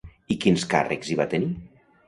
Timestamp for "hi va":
1.13-1.29